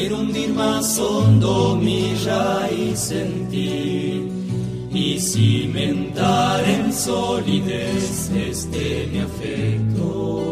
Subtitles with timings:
[0.00, 4.30] Quiero hundir más hondo mi raíz en ti
[4.92, 10.44] y cimentar en solidez este mi afecto.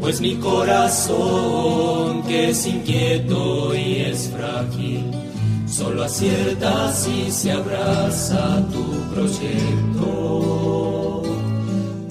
[0.00, 5.12] Pues mi corazón, que es inquieto y es frágil,
[5.68, 8.82] solo acierta si se abraza tu
[9.14, 10.02] proyecto.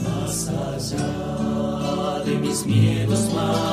[0.05, 3.72] Más allá de mis miedos, más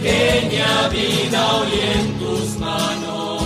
[0.00, 3.42] pequeña vida hoy en tus manos,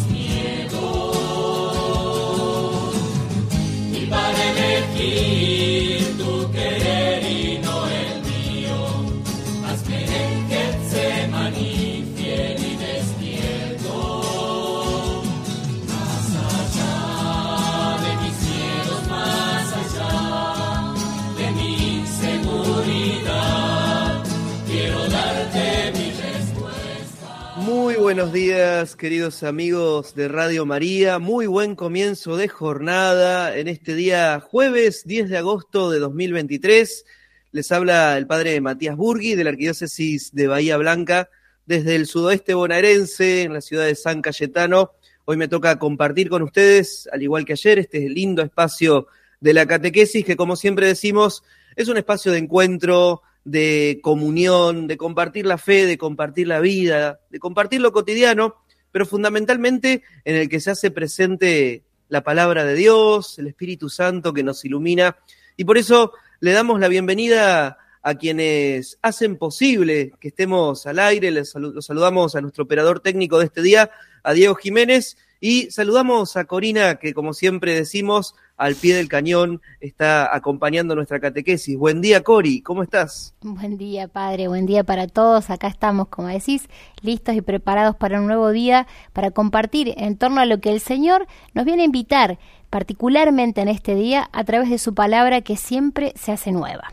[28.14, 31.18] buenos días, queridos amigos de Radio María.
[31.18, 37.06] Muy buen comienzo de jornada en este día jueves 10 de agosto de 2023.
[37.52, 41.30] Les habla el padre Matías Burgui de la Arquidiócesis de Bahía Blanca
[41.64, 44.90] desde el sudoeste bonaerense en la ciudad de San Cayetano.
[45.24, 49.06] Hoy me toca compartir con ustedes, al igual que ayer, este lindo espacio
[49.40, 51.44] de la catequesis que, como siempre decimos,
[51.76, 57.20] es un espacio de encuentro, de comunión, de compartir la fe, de compartir la vida,
[57.30, 58.56] de compartir lo cotidiano,
[58.90, 64.32] pero fundamentalmente en el que se hace presente la palabra de Dios, el Espíritu Santo
[64.32, 65.16] que nos ilumina.
[65.56, 71.30] Y por eso le damos la bienvenida a quienes hacen posible que estemos al aire.
[71.30, 73.90] Les saludamos a nuestro operador técnico de este día,
[74.22, 79.60] a Diego Jiménez, y saludamos a Corina, que como siempre decimos, al pie del cañón
[79.80, 81.76] está acompañando nuestra catequesis.
[81.76, 83.34] Buen día, Cori, ¿cómo estás?
[83.40, 85.50] Buen día, Padre, buen día para todos.
[85.50, 86.68] Acá estamos, como decís,
[87.00, 90.78] listos y preparados para un nuevo día, para compartir en torno a lo que el
[90.78, 92.38] Señor nos viene a invitar,
[92.70, 96.92] particularmente en este día, a través de su palabra que siempre se hace nueva.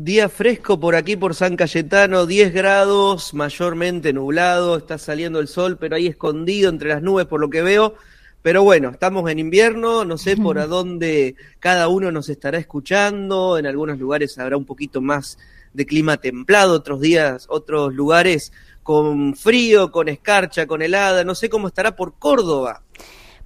[0.00, 5.76] Día fresco por aquí, por San Cayetano, 10 grados, mayormente nublado, está saliendo el sol,
[5.76, 7.96] pero ahí escondido entre las nubes por lo que veo.
[8.40, 13.58] Pero bueno, estamos en invierno, no sé por a dónde cada uno nos estará escuchando,
[13.58, 15.36] en algunos lugares habrá un poquito más
[15.72, 18.52] de clima templado, otros días, otros lugares
[18.84, 22.84] con frío, con escarcha, con helada, no sé cómo estará por Córdoba.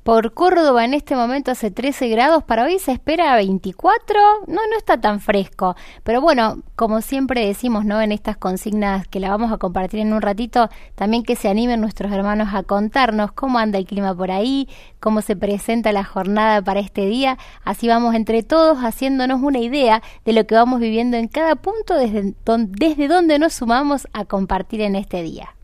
[0.03, 4.19] Por Córdoba en este momento hace 13 grados, para hoy se espera 24,
[4.49, 8.01] no, no está tan fresco, pero bueno, como siempre decimos, ¿no?
[8.03, 11.81] En estas consignas que la vamos a compartir en un ratito, también que se animen
[11.81, 14.69] nuestros hermanos a contarnos cómo anda el clima por ahí,
[14.99, 20.03] cómo se presenta la jornada para este día, así vamos entre todos haciéndonos una idea
[20.25, 22.35] de lo que vamos viviendo en cada punto desde,
[22.71, 25.55] desde donde nos sumamos a compartir en este día.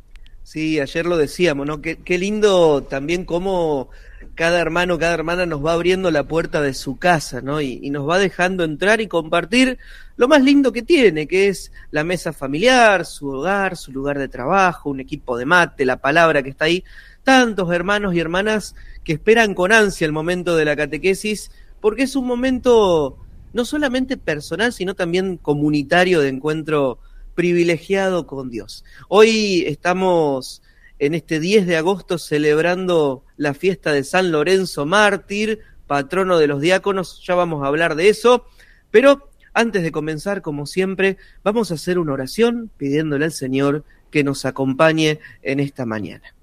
[0.45, 1.83] Sí, ayer lo decíamos, ¿no?
[1.83, 3.91] Qué, qué lindo también cómo
[4.39, 7.61] cada hermano, cada hermana nos va abriendo la puerta de su casa, ¿no?
[7.61, 9.79] Y, nos va dejando entrar y compartir
[10.17, 14.29] lo más lindo que tiene, que es la mesa familiar, su hogar, su lugar de
[14.29, 16.85] trabajo, un equipo de mate, la palabra que está ahí.
[17.25, 21.51] Tantos hermanos y hermanas que esperan con ansia el momento de la catequesis,
[21.81, 23.19] porque es un momento
[23.53, 27.01] no solamente personal, sino también comunitario de encuentro
[27.35, 28.85] privilegiado con Dios.
[29.09, 30.63] Hoy estamos
[30.99, 36.61] en este 10 de agosto celebrando la fiesta de San Lorenzo Mártir, patrono de los
[36.61, 38.47] diáconos, ya vamos a hablar de eso,
[38.91, 44.23] pero antes de comenzar, como siempre, vamos a hacer una oración pidiéndole al Señor que
[44.23, 46.35] nos acompañe en esta mañana.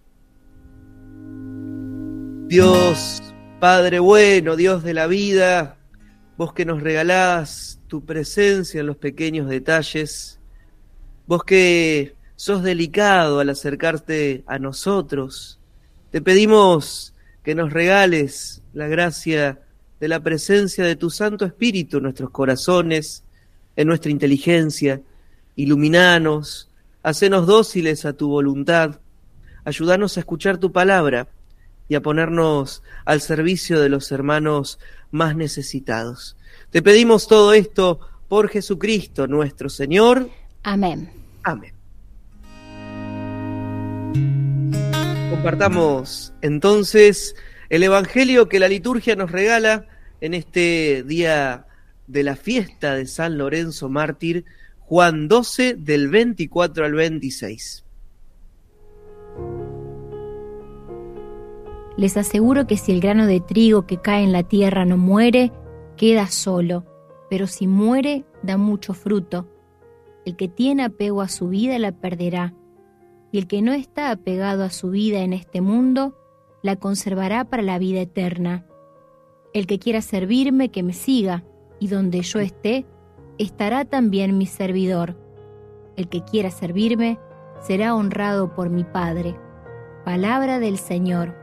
[2.47, 3.21] Dios,
[3.59, 5.77] Padre bueno, Dios de la vida,
[6.37, 10.39] vos que nos regalás tu presencia en los pequeños detalles,
[11.25, 15.59] vos que sos delicado al acercarte a nosotros.
[16.11, 19.61] Te pedimos que nos regales la gracia
[19.99, 23.23] de la presencia de tu Santo Espíritu en nuestros corazones,
[23.75, 25.01] en nuestra inteligencia.
[25.55, 26.69] Iluminanos,
[27.03, 28.99] hacenos dóciles a tu voluntad,
[29.63, 31.27] ayúdanos a escuchar tu palabra
[31.87, 34.79] y a ponernos al servicio de los hermanos
[35.11, 36.35] más necesitados.
[36.71, 40.29] Te pedimos todo esto por Jesucristo nuestro Señor.
[40.63, 41.11] Amén.
[41.43, 41.74] Amén.
[45.45, 47.35] Compartamos entonces
[47.69, 49.85] el Evangelio que la liturgia nos regala
[50.19, 51.67] en este día
[52.07, 54.45] de la fiesta de San Lorenzo Mártir,
[54.79, 57.85] Juan 12 del 24 al 26.
[61.95, 65.51] Les aseguro que si el grano de trigo que cae en la tierra no muere,
[65.95, 66.85] queda solo,
[67.29, 69.47] pero si muere, da mucho fruto.
[70.25, 72.55] El que tiene apego a su vida la perderá
[73.35, 76.17] y el que no está apegado a su vida en este mundo,
[76.61, 78.65] la conservará para la vida eterna.
[79.53, 81.43] El que quiera servirme, que me siga,
[81.77, 82.85] y donde yo esté,
[83.37, 85.17] estará también mi servidor.
[85.97, 87.19] El que quiera servirme,
[87.59, 89.37] será honrado por mi Padre.
[90.05, 91.35] Palabra del Señor.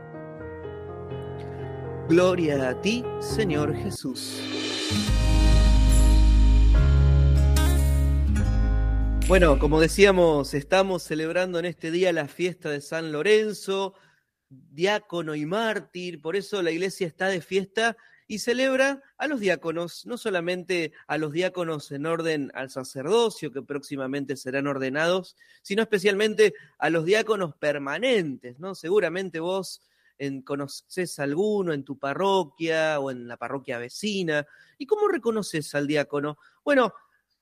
[2.09, 4.41] Gloria a ti, Señor Jesús.
[9.33, 13.95] Bueno, como decíamos, estamos celebrando en este día la fiesta de San Lorenzo,
[14.47, 17.97] diácono y mártir, por eso la iglesia está de fiesta
[18.27, 23.63] y celebra a los diáconos, no solamente a los diáconos en orden al sacerdocio, que
[23.63, 28.75] próximamente serán ordenados, sino especialmente a los diáconos permanentes, ¿no?
[28.75, 29.81] Seguramente vos
[30.19, 34.45] en, conoces alguno en tu parroquia o en la parroquia vecina.
[34.77, 36.37] ¿Y cómo reconoces al diácono?
[36.63, 36.93] Bueno,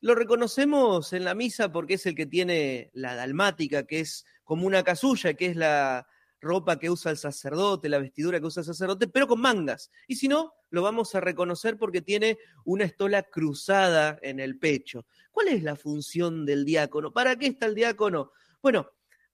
[0.02, 4.66] lo reconocemos en la misa porque es el que tiene la dalmática, que es como
[4.66, 6.08] una casulla, que es la
[6.42, 9.92] ropa que usa el sacerdote, la vestidura que usa el sacerdote, pero con mangas.
[10.08, 15.06] Y si no, lo vamos a reconocer porque tiene una estola cruzada en el pecho.
[15.32, 17.14] ¿Cuál es la función del diácono?
[17.14, 18.32] ¿Para qué está el diácono?
[18.60, 18.90] Bueno,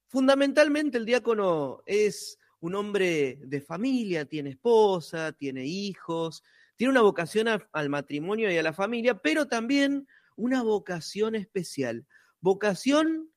[0.06, 6.42] fundamentalmente el diácono es un hombre de familia, tiene esposa, tiene hijos,
[6.76, 10.06] tiene una vocación al matrimonio y a la familia, pero también
[10.38, 12.06] una vocación especial,
[12.40, 13.28] vocación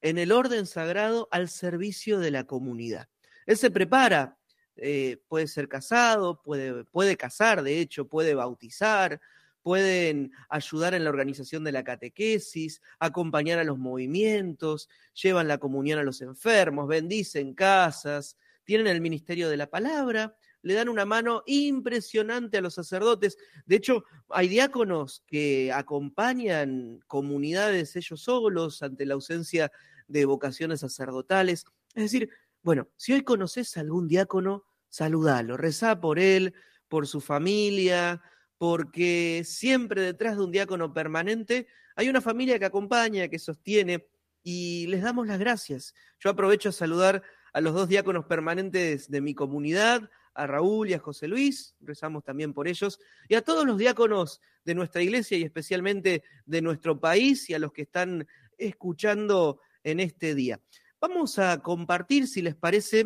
[0.00, 3.08] en el orden sagrado al servicio de la comunidad.
[3.44, 4.38] Él se prepara,
[4.76, 9.20] eh, puede ser casado, puede, puede casar, de hecho, puede bautizar,
[9.62, 14.88] pueden ayudar en la organización de la catequesis, acompañar a los movimientos,
[15.20, 20.74] llevan la comunión a los enfermos, bendicen casas, tienen el ministerio de la palabra le
[20.74, 23.36] dan una mano impresionante a los sacerdotes.
[23.66, 29.70] De hecho, hay diáconos que acompañan comunidades ellos solos ante la ausencia
[30.08, 31.66] de vocaciones sacerdotales.
[31.94, 32.30] Es decir,
[32.62, 36.54] bueno, si hoy conoces a algún diácono, saludalo, rezá por él,
[36.88, 38.22] por su familia,
[38.56, 41.66] porque siempre detrás de un diácono permanente
[41.96, 44.08] Hay una familia que acompaña, que sostiene
[44.42, 45.94] y les damos las gracias.
[46.18, 50.94] Yo aprovecho a saludar a los dos diáconos permanentes de mi comunidad, a Raúl y
[50.94, 52.98] a José Luis, rezamos también por ellos,
[53.28, 57.58] y a todos los diáconos de nuestra iglesia y especialmente de nuestro país y a
[57.58, 58.26] los que están
[58.58, 60.60] escuchando en este día.
[61.00, 63.04] Vamos a compartir, si les parece,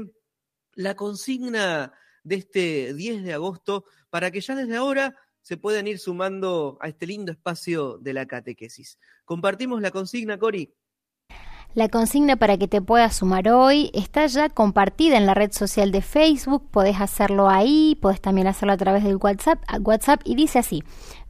[0.74, 1.92] la consigna
[2.22, 6.88] de este 10 de agosto para que ya desde ahora se puedan ir sumando a
[6.88, 8.98] este lindo espacio de la catequesis.
[9.24, 10.72] Compartimos la consigna, Cori.
[11.74, 15.92] La consigna para que te puedas sumar hoy está ya compartida en la red social
[15.92, 20.58] de Facebook, podés hacerlo ahí, podés también hacerlo a través del WhatsApp, WhatsApp y dice
[20.58, 20.82] así,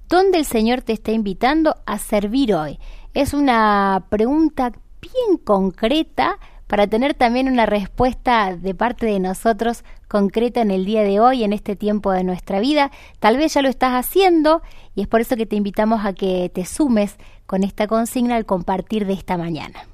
[0.09, 2.79] ¿dónde el Señor te está invitando a servir hoy?
[3.15, 10.61] Es una pregunta bien concreta para tener también una respuesta de parte de nosotros concreta
[10.61, 12.93] en el día de hoy, en este tiempo de nuestra vida.
[13.19, 14.63] Tal vez ya lo estás haciendo
[14.95, 17.17] y es por eso que te invitamos a que te sumes
[17.47, 19.88] con esta consigna al compartir de esta mañana.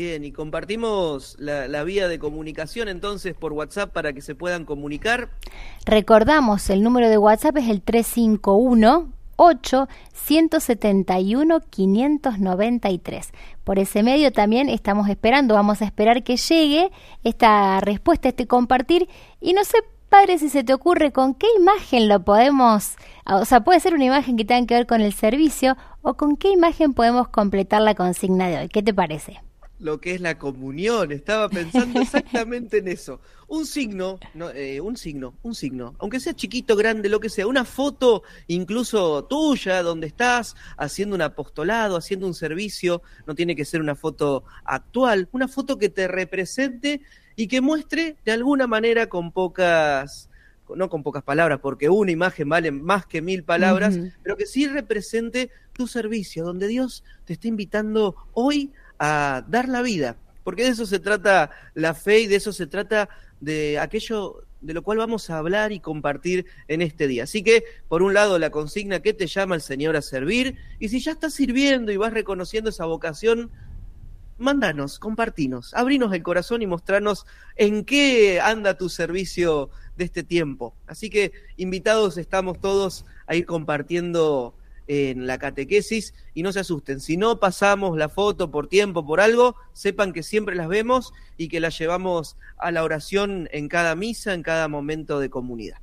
[0.00, 5.28] Bien, y compartimos la, vía de comunicación entonces por WhatsApp para que se puedan comunicar.
[5.84, 13.30] Recordamos, el número de WhatsApp es el 351 8 171 593.
[13.62, 16.90] Por ese medio también estamos esperando, vamos a esperar que llegue
[17.22, 19.06] esta respuesta, este compartir.
[19.38, 19.76] Y no sé,
[20.08, 24.06] padre, si se te ocurre con qué imagen lo podemos, o sea, puede ser una
[24.06, 27.94] imagen que tenga que ver con el servicio o con qué imagen podemos completar la
[27.94, 28.68] consigna de hoy.
[28.70, 29.42] ¿Qué te parece?
[29.80, 31.10] Lo que es la comunión.
[31.10, 33.20] Estaba pensando exactamente en eso.
[33.48, 34.20] Un signo,
[34.54, 39.24] eh, un signo, un signo, aunque sea chiquito, grande, lo que sea, una foto incluso
[39.24, 44.44] tuya, donde estás haciendo un apostolado, haciendo un servicio, no tiene que ser una foto
[44.64, 47.00] actual, una foto que te represente
[47.34, 50.28] y que muestre de alguna manera con pocas
[50.76, 54.68] no con pocas palabras, porque una imagen vale más que mil palabras, pero que sí
[54.68, 58.70] represente tu servicio, donde Dios te está invitando hoy
[59.00, 62.68] a dar la vida, porque de eso se trata la fe y de eso se
[62.68, 63.08] trata
[63.40, 67.24] de aquello de lo cual vamos a hablar y compartir en este día.
[67.24, 70.90] Así que, por un lado, la consigna que te llama el Señor a servir, y
[70.90, 73.50] si ya estás sirviendo y vas reconociendo esa vocación,
[74.36, 77.26] mándanos, compartinos, abrinos el corazón y mostrarnos
[77.56, 80.74] en qué anda tu servicio de este tiempo.
[80.86, 84.54] Así que invitados estamos todos a ir compartiendo
[84.92, 86.98] en la catequesis y no se asusten.
[86.98, 91.46] Si no pasamos la foto por tiempo, por algo, sepan que siempre las vemos y
[91.46, 95.78] que las llevamos a la oración en cada misa, en cada momento de comunidad.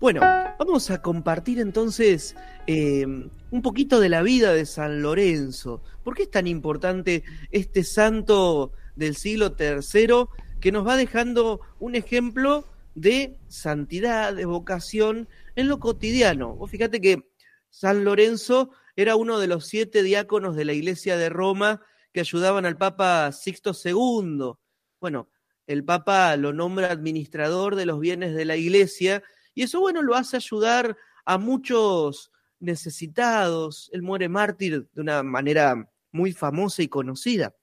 [0.00, 0.20] Bueno,
[0.58, 5.82] vamos a compartir entonces eh, un poquito de la vida de San Lorenzo.
[6.04, 10.26] ¿Por qué es tan importante este santo del siglo III
[10.60, 16.54] que nos va dejando un ejemplo de santidad, de vocación en lo cotidiano?
[16.54, 17.29] Vos fíjate que
[17.70, 21.80] San Lorenzo era uno de los siete diáconos de la iglesia de Roma
[22.12, 24.52] que ayudaban al Papa Sixto II.
[25.00, 25.30] Bueno,
[25.66, 29.22] el Papa lo nombra administrador de los bienes de la iglesia
[29.54, 33.88] y eso, bueno, lo hace ayudar a muchos necesitados.
[33.92, 37.54] Él muere mártir de una manera muy famosa y conocida.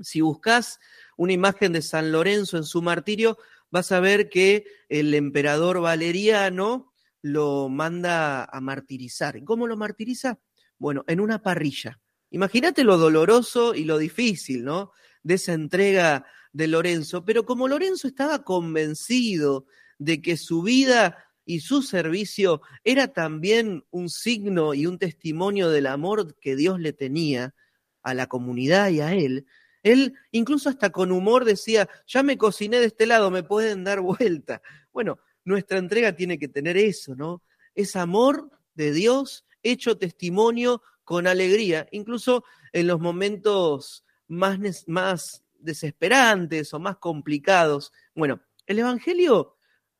[0.00, 0.78] Si buscas
[1.16, 3.38] una imagen de San Lorenzo en su martirio,
[3.70, 6.89] vas a ver que el emperador Valeriano
[7.22, 9.42] lo manda a martirizar.
[9.44, 10.38] cómo lo martiriza?
[10.78, 12.00] Bueno, en una parrilla.
[12.30, 14.92] Imagínate lo doloroso y lo difícil, ¿no?
[15.22, 17.24] De esa entrega de Lorenzo.
[17.24, 19.66] Pero como Lorenzo estaba convencido
[19.98, 25.86] de que su vida y su servicio era también un signo y un testimonio del
[25.86, 27.54] amor que Dios le tenía
[28.02, 29.46] a la comunidad y a él,
[29.82, 34.00] él incluso hasta con humor decía, ya me cociné de este lado, me pueden dar
[34.00, 34.62] vuelta.
[34.92, 37.42] Bueno, nuestra entrega tiene que tener eso, ¿no?
[37.74, 46.72] Es amor de Dios hecho testimonio con alegría, incluso en los momentos más, más desesperantes
[46.72, 47.92] o más complicados.
[48.14, 49.56] Bueno, el Evangelio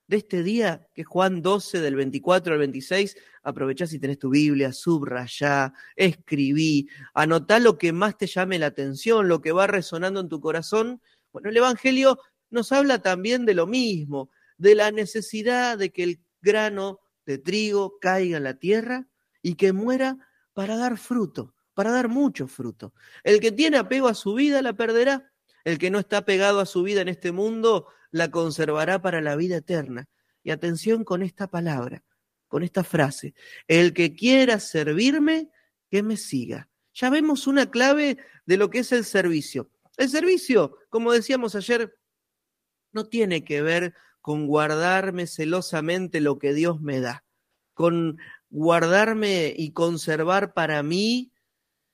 [0.07, 4.73] de este día, que Juan 12, del 24 al 26, aprovechá si tenés tu Biblia,
[4.73, 10.29] subrayá, escribí, anotá lo que más te llame la atención, lo que va resonando en
[10.29, 11.01] tu corazón.
[11.33, 12.19] Bueno, el Evangelio
[12.51, 17.99] nos habla también de lo mismo, de la necesidad de que el grano de trigo
[17.99, 19.09] caiga en la tierra
[19.41, 20.19] y que muera
[20.53, 22.93] para dar fruto, para dar mucho fruto.
[23.25, 25.33] El que tiene apego a su vida la perderá,
[25.65, 29.35] el que no está pegado a su vida en este mundo la conservará para la
[29.35, 30.09] vida eterna.
[30.43, 32.05] Y atención con esta palabra,
[32.47, 33.35] con esta frase,
[33.67, 35.49] el que quiera servirme,
[35.91, 36.69] que me siga.
[36.93, 39.71] Ya vemos una clave de lo que es el servicio.
[39.97, 41.97] El servicio, como decíamos ayer,
[42.93, 47.25] no tiene que ver con guardarme celosamente lo que Dios me da,
[47.75, 48.19] con
[48.51, 51.33] guardarme y conservar para mí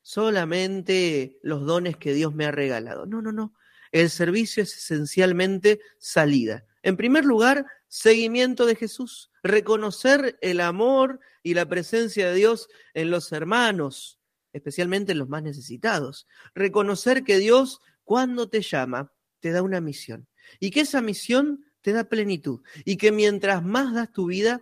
[0.03, 3.07] solamente los dones que Dios me ha regalado.
[3.07, 3.55] No, no, no.
[3.93, 6.65] El servicio es esencialmente salida.
[6.83, 13.11] En primer lugar, seguimiento de Jesús, reconocer el amor y la presencia de Dios en
[13.11, 14.21] los hermanos,
[14.53, 16.27] especialmente en los más necesitados.
[16.55, 20.29] Reconocer que Dios, cuando te llama, te da una misión
[20.61, 24.61] y que esa misión te da plenitud y que mientras más das tu vida,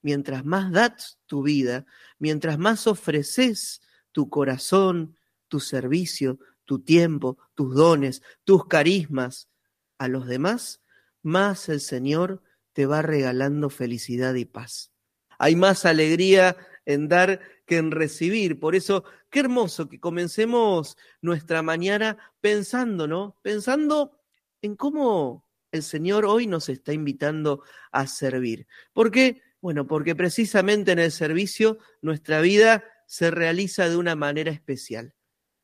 [0.00, 1.84] mientras más das tu vida,
[2.18, 5.18] mientras más ofreces tu corazón,
[5.48, 9.50] tu servicio, tu tiempo, tus dones, tus carismas
[9.98, 10.80] a los demás,
[11.20, 12.42] más el Señor
[12.72, 14.92] te va regalando felicidad y paz.
[15.38, 16.56] Hay más alegría
[16.86, 18.58] en dar que en recibir.
[18.58, 23.36] Por eso, qué hermoso que comencemos nuestra mañana pensando, ¿no?
[23.42, 24.22] Pensando
[24.62, 27.62] en cómo el Señor hoy nos está invitando
[27.92, 28.66] a servir.
[28.92, 29.42] ¿Por qué?
[29.60, 35.14] Bueno, porque precisamente en el servicio nuestra vida se realiza de una manera especial.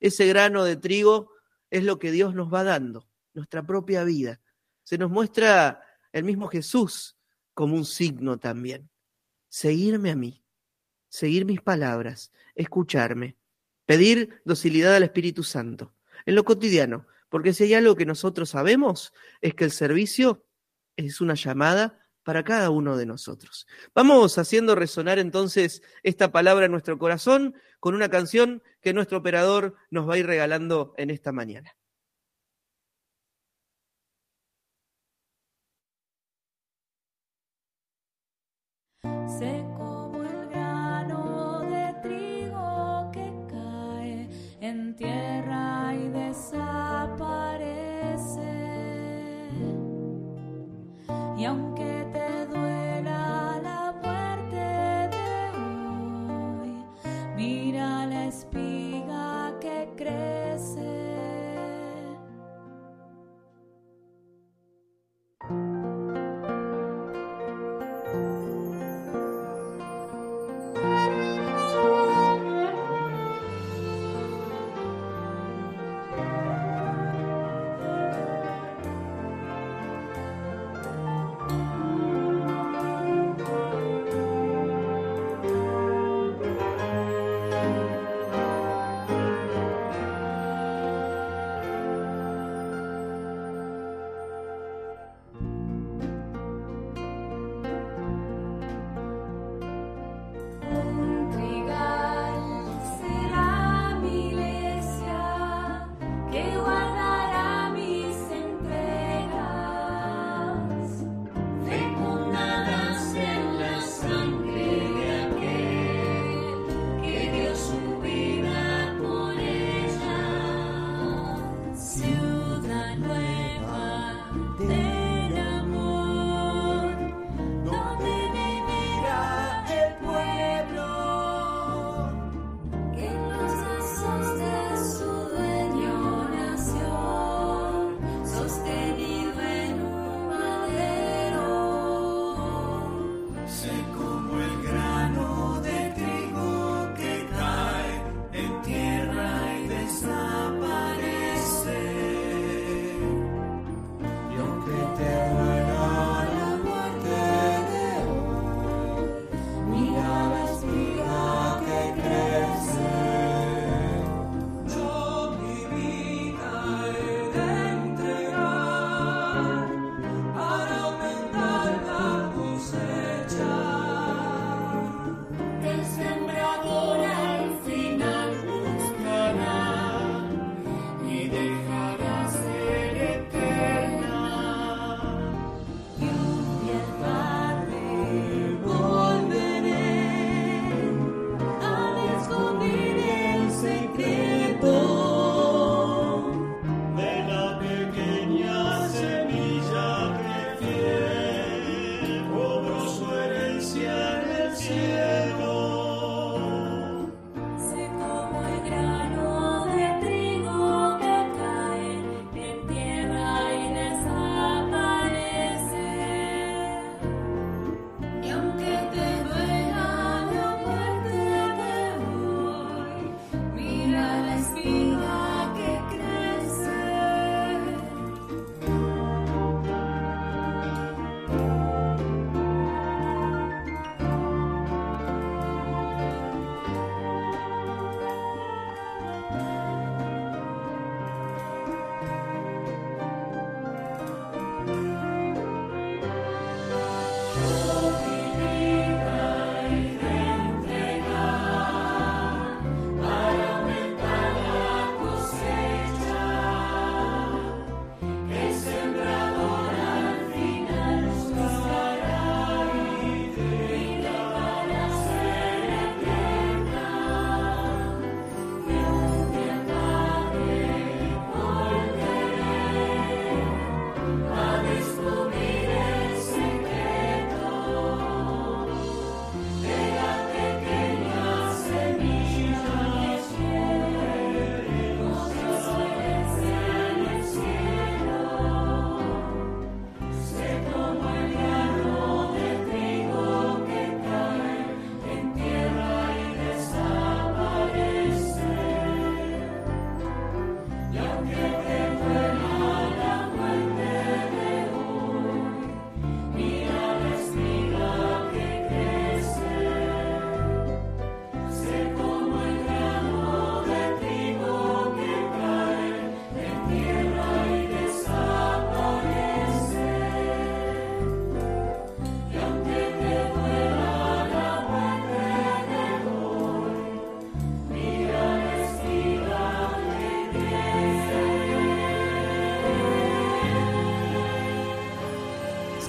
[0.01, 1.33] Ese grano de trigo
[1.71, 4.41] es lo que Dios nos va dando, nuestra propia vida.
[4.83, 5.83] Se nos muestra
[6.13, 7.17] el mismo Jesús
[7.55, 8.91] como un signo también.
[9.49, 10.45] Seguirme a mí,
[11.09, 13.37] seguir mis palabras, escucharme,
[13.87, 15.95] pedir docilidad al Espíritu Santo
[16.27, 20.45] en lo cotidiano, porque si hay algo que nosotros sabemos, es que el servicio
[20.97, 23.69] es una llamada para cada uno de nosotros.
[23.95, 29.77] Vamos haciendo resonar entonces esta palabra en nuestro corazón con una canción que nuestro operador
[29.91, 31.77] nos va a ir regalando en esta mañana.
[39.39, 44.29] Sé como el grano de trigo que cae
[44.61, 45.76] en tierra.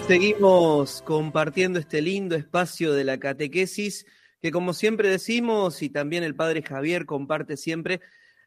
[0.08, 4.06] Seguimos compartiendo este lindo espacio de la catequesis
[4.42, 8.00] que como siempre decimos y también el padre Javier comparte siempre,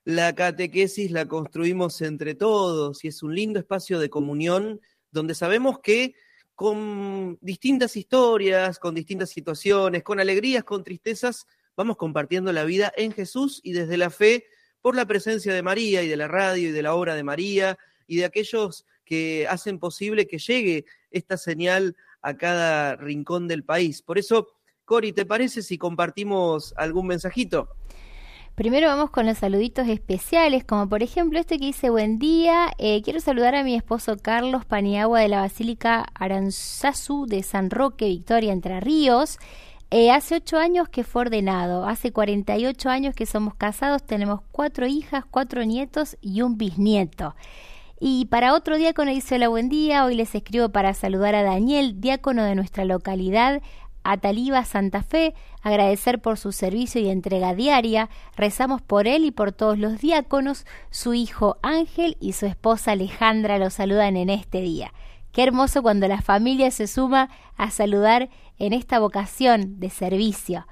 [0.04, 5.80] la catequesis la construimos entre todos y es un lindo espacio de comunión donde sabemos
[5.80, 6.14] que
[6.54, 11.46] con distintas historias, con distintas situaciones, con alegrías, con tristezas,
[11.76, 14.46] vamos compartiendo la vida en Jesús y desde la fe
[14.80, 17.76] por la presencia de María y de la radio y de la obra de María
[18.06, 24.02] y de aquellos que hacen posible que llegue esta señal a cada rincón del país.
[24.02, 24.46] Por eso,
[24.84, 27.70] Cori, ¿te parece si compartimos algún mensajito?
[28.54, 33.02] Primero vamos con los saluditos especiales, como por ejemplo este que dice buen día, eh,
[33.02, 38.52] quiero saludar a mi esposo Carlos Paniagua de la Basílica Aranzazu de San Roque, Victoria,
[38.52, 39.38] Entre Ríos.
[39.90, 44.86] Eh, hace ocho años que fue ordenado, hace 48 años que somos casados, tenemos cuatro
[44.86, 47.34] hijas, cuatro nietos y un bisnieto.
[48.02, 52.00] Y para otro diácono dice hola buen día, hoy les escribo para saludar a Daniel,
[52.00, 53.60] diácono de nuestra localidad,
[54.04, 59.32] a Taliba Santa Fe, agradecer por su servicio y entrega diaria, rezamos por él y
[59.32, 64.62] por todos los diáconos, su hijo Ángel y su esposa Alejandra lo saludan en este
[64.62, 64.94] día.
[65.32, 70.66] Qué hermoso cuando la familia se suma a saludar en esta vocación de servicio.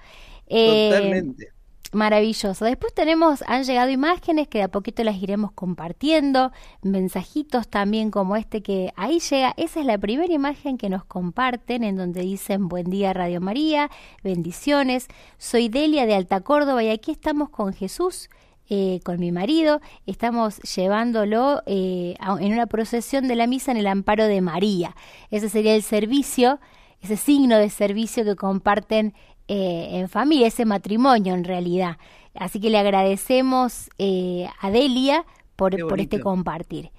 [0.47, 1.58] Eh, Totalmente.
[1.92, 2.66] Maravilloso.
[2.66, 8.37] Después tenemos, han llegado imágenes que de a poquito las iremos compartiendo, mensajitos también como
[8.37, 9.55] este que ahí llega.
[9.57, 13.90] Esa es la primera imagen que nos comparten en donde dicen buen día Radio María,
[14.22, 15.09] bendiciones.
[15.38, 18.29] Soy Delia de Alta Córdoba y aquí estamos con Jesús.
[18.70, 23.87] Eh, con mi marido, estamos llevándolo eh, en una procesión de la misa en el
[23.87, 24.94] amparo de María.
[25.31, 26.61] Ese sería el servicio,
[27.01, 29.14] ese signo de servicio que comparten
[29.49, 31.97] eh, en familia, ese matrimonio en realidad.
[32.35, 35.25] Así que le agradecemos eh, a Delia
[35.57, 36.91] por, por este compartir.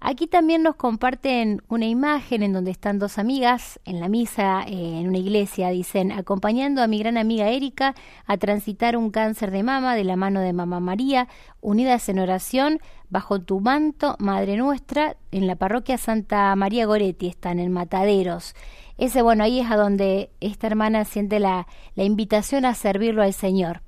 [0.00, 5.00] Aquí también nos comparten una imagen en donde están dos amigas en la misa eh,
[5.00, 9.64] en una iglesia, dicen, acompañando a mi gran amiga Erika a transitar un cáncer de
[9.64, 11.26] mama de la mano de Mamá María,
[11.60, 12.78] unidas en oración
[13.10, 18.54] bajo tu manto, Madre Nuestra, en la parroquia Santa María Goretti, están en Mataderos.
[18.98, 23.32] Ese, bueno, ahí es a donde esta hermana siente la, la invitación a servirlo al
[23.32, 23.80] Señor.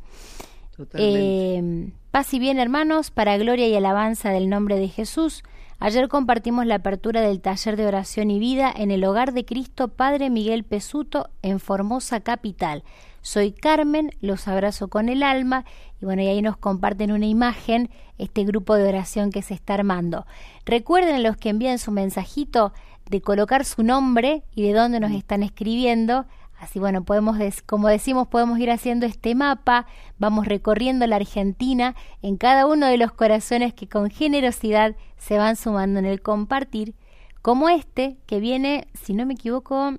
[0.95, 5.43] Eh, paz y bien, hermanos, para gloria y alabanza del nombre de Jesús.
[5.79, 9.89] Ayer compartimos la apertura del taller de oración y vida en el hogar de Cristo
[9.89, 12.85] Padre Miguel Pesuto en Formosa Capital.
[13.23, 15.65] Soy Carmen, los abrazo con el alma
[16.01, 19.75] y bueno, y ahí nos comparten una imagen, este grupo de oración que se está
[19.75, 20.27] armando.
[20.67, 22.73] Recuerden a los que envían su mensajito
[23.11, 26.27] de colocar su nombre y de dónde nos están escribiendo.
[26.59, 29.87] Así bueno, podemos, como decimos, podemos ir haciendo este mapa,
[30.19, 35.57] vamos recorriendo la Argentina en cada uno de los corazones que con generosidad se van
[35.57, 36.95] sumando en el compartir,
[37.43, 39.95] como este que viene, si no me equivoco,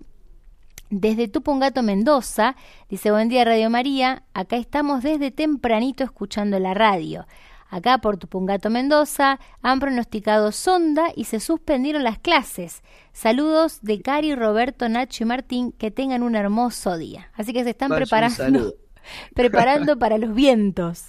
[0.91, 2.55] desde Tupungato, Mendoza.
[2.89, 7.25] Dice, buen día Radio María, acá estamos desde tempranito escuchando la radio.
[7.71, 12.83] Acá por Tupungato Mendoza han pronosticado sonda y se suspendieron las clases.
[13.13, 17.31] Saludos de Cari, Roberto, Nacho y Martín, que tengan un hermoso día.
[17.33, 18.73] Así que se están preparando,
[19.33, 21.05] preparando para los vientos.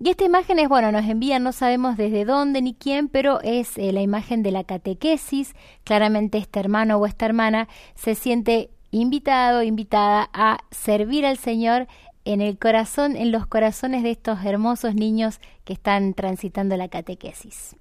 [0.00, 3.78] Y esta imagen es, bueno, nos envían, no sabemos desde dónde ni quién, pero es
[3.78, 5.54] eh, la imagen de la catequesis.
[5.84, 11.86] Claramente este hermano o esta hermana se siente invitado, invitada a servir al Señor
[12.28, 17.74] en el corazón, en los corazones de estos hermosos niños que están transitando la catequesis.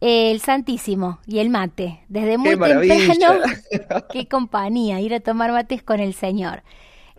[0.00, 3.40] El Santísimo y el mate, desde muy temprano,
[4.12, 6.64] qué compañía, ir a tomar mates con el Señor.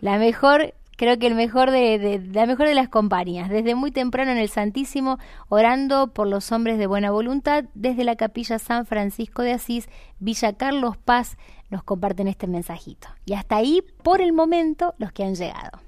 [0.00, 4.32] La mejor, creo que el mejor de, la mejor de las compañías, desde muy temprano
[4.32, 9.40] en el Santísimo, orando por los hombres de buena voluntad, desde la capilla San Francisco
[9.40, 11.38] de Asís, Villa Carlos Paz,
[11.70, 13.08] nos comparten este mensajito.
[13.24, 15.80] Y hasta ahí, por el momento, los que han llegado.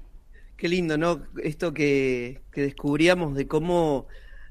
[0.57, 1.27] Qué lindo, ¿no?
[1.43, 4.07] Esto que, que, descubríamos de cómo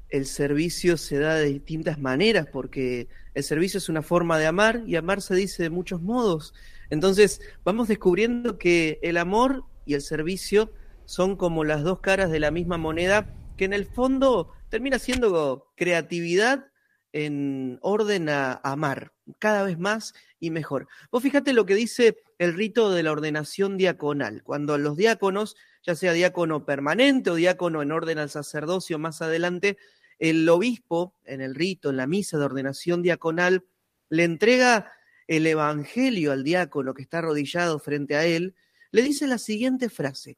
[0.09, 4.83] el servicio se da de distintas maneras, porque el servicio es una forma de amar
[4.85, 6.53] y amar se dice de muchos modos.
[6.89, 10.71] Entonces vamos descubriendo que el amor y el servicio
[11.05, 15.71] son como las dos caras de la misma moneda, que en el fondo termina siendo
[15.75, 16.67] creatividad
[17.13, 20.87] en orden a amar cada vez más y mejor.
[21.11, 25.95] Vos fíjate lo que dice el rito de la ordenación diaconal, cuando los diáconos ya
[25.95, 29.77] sea diácono permanente o diácono en orden al sacerdocio más adelante,
[30.17, 33.65] el obispo, en el rito, en la misa de ordenación diaconal,
[34.09, 34.91] le entrega
[35.27, 38.55] el evangelio al diácono que está arrodillado frente a él,
[38.91, 40.37] le dice la siguiente frase.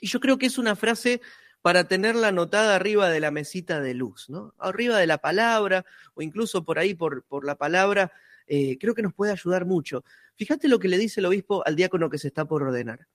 [0.00, 1.20] Y yo creo que es una frase
[1.62, 4.54] para tenerla anotada arriba de la mesita de luz, ¿no?
[4.58, 8.12] Arriba de la palabra o incluso por ahí por, la palabra
[8.46, 10.04] eh, creo que nos puede ayudar mucho.
[10.36, 13.06] Fíjate lo que le dice el obispo al diácono que se está por ordenar.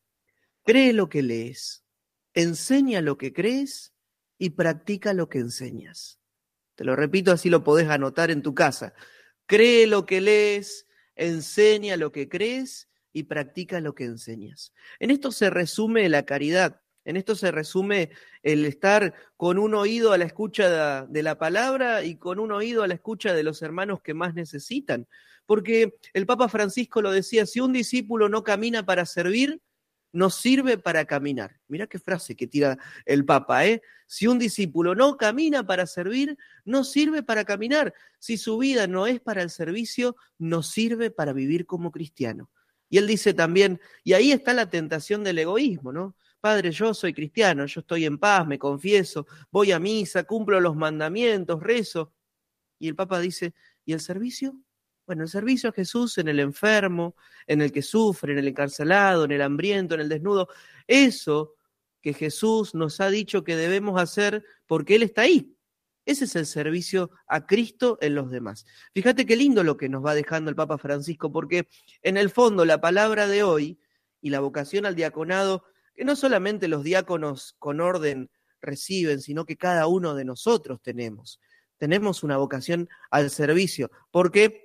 [0.64, 1.84] Cree lo que lees,
[2.34, 3.94] enseña lo que crees
[4.38, 6.20] y practica lo que enseñas.
[6.76, 8.94] Te lo repito, así lo podés anotar en tu casa.
[9.46, 14.74] Cree lo que lees, enseña lo que crees y practica lo que enseñas.
[15.00, 20.14] En esto se resume la caridad, en esto se resume el estar con un oído
[20.14, 23.62] a la escucha de la palabra y con un oído a la escucha de los
[23.62, 25.08] hermanos que más necesitan.
[25.46, 29.62] Porque el Papa Francisco lo decía, si un discípulo no camina para servir,
[30.14, 31.60] no sirve para caminar.
[31.68, 33.82] Mira qué frase que tira el Papa, ¿eh?
[34.08, 37.94] Si un discípulo no camina para servir, no sirve para caminar.
[38.20, 42.50] Si su vida no es para el servicio, no sirve para vivir como cristiano.
[42.90, 46.16] Y él dice también, y ahí está la tentación del egoísmo, ¿no?
[46.40, 50.76] Padre, yo soy cristiano, yo estoy en paz, me confieso, voy a misa, cumplo los
[50.76, 52.14] mandamientos, rezo.
[52.78, 54.56] Y el Papa dice, ¿y el servicio?
[55.06, 59.26] Bueno, el servicio a Jesús en el enfermo, en el que sufre, en el encarcelado,
[59.26, 60.48] en el hambriento, en el desnudo,
[60.88, 61.56] eso
[62.02, 65.58] que Jesús nos ha dicho que debemos hacer porque Él está ahí.
[66.06, 68.66] Ese es el servicio a Cristo en los demás.
[68.94, 71.68] Fíjate qué lindo lo que nos va dejando el Papa Francisco, porque
[72.02, 73.80] en el fondo la palabra de hoy
[74.22, 75.64] y la vocación al diaconado,
[75.96, 78.30] que no solamente los diáconos con orden
[78.62, 81.40] reciben, sino que cada uno de nosotros tenemos.
[81.78, 84.63] Tenemos una vocación al servicio, porque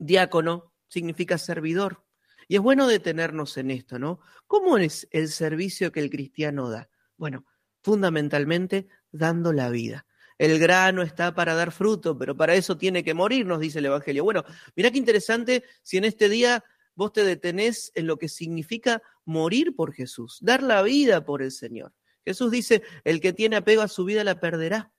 [0.00, 2.04] Diácono significa servidor.
[2.48, 4.18] Y es bueno detenernos en esto, ¿no?
[4.48, 6.88] ¿Cómo es el servicio que el cristiano da?
[7.16, 7.44] Bueno,
[7.82, 10.06] fundamentalmente dando la vida.
[10.38, 13.86] El grano está para dar fruto, pero para eso tiene que morir, nos dice el
[13.86, 14.24] Evangelio.
[14.24, 14.42] Bueno,
[14.74, 19.76] mira qué interesante si en este día vos te detenés en lo que significa morir
[19.76, 21.92] por Jesús, dar la vida por el Señor.
[22.24, 24.92] Jesús dice, el que tiene apego a su vida la perderá,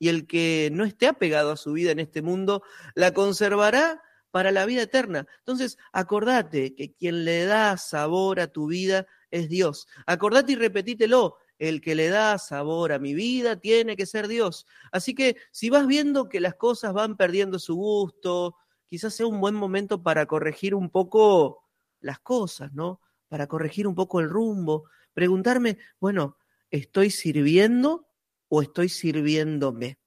[0.00, 2.64] y el que no esté apegado a su vida en este mundo
[2.96, 4.02] la conservará
[4.32, 5.28] para la vida eterna.
[5.38, 9.86] Entonces, acordate que quien le da sabor a tu vida es Dios.
[10.06, 11.36] Acordate y repetítelo.
[11.58, 14.66] El que le da sabor a mi vida tiene que ser Dios.
[14.90, 18.56] Así que si vas viendo que las cosas van perdiendo su gusto,
[18.88, 21.68] quizás sea un buen momento para corregir un poco
[22.00, 23.00] las cosas, ¿no?
[23.28, 24.88] Para corregir un poco el rumbo.
[25.14, 26.36] Preguntarme, bueno,
[26.70, 28.08] ¿estoy sirviendo
[28.48, 30.00] o estoy sirviéndome?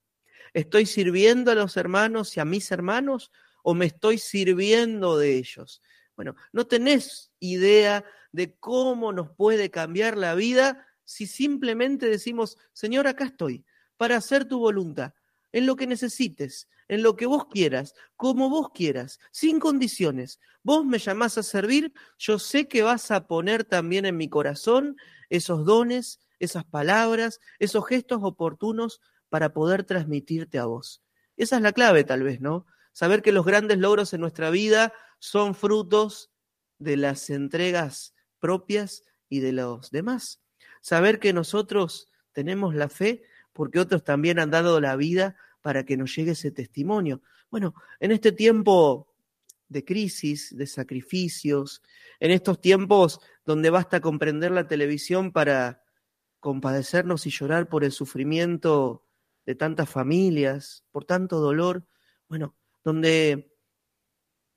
[0.53, 3.31] ¿Estoy sirviendo a los hermanos y a mis hermanos
[3.67, 5.81] o me estoy sirviendo de ellos?
[6.15, 13.07] Bueno, no tenés idea de cómo nos puede cambiar la vida si simplemente decimos, Señor,
[13.07, 13.65] acá estoy,
[13.97, 15.13] para hacer tu voluntad,
[15.51, 20.39] en lo que necesites, en lo que vos quieras, como vos quieras, sin condiciones.
[20.61, 24.95] Vos me llamás a servir, yo sé que vas a poner también en mi corazón
[25.29, 31.01] esos dones, esas palabras, esos gestos oportunos para poder transmitirte a vos.
[31.35, 32.67] Esa es la clave tal vez, ¿no?
[32.95, 36.31] Saber que los grandes logros en nuestra vida son frutos
[36.79, 40.41] de las entregas propias y de los demás.
[40.79, 45.97] Saber que nosotros tenemos la fe porque otros también han dado la vida para que
[45.97, 47.21] nos llegue ese testimonio.
[47.51, 49.13] Bueno, en este tiempo
[49.67, 51.81] de crisis, de sacrificios,
[52.21, 55.83] en estos tiempos donde basta comprender la televisión para
[56.39, 59.05] compadecernos y llorar por el sufrimiento
[59.45, 61.85] de tantas familias, por tanto dolor,
[62.29, 63.51] bueno, donde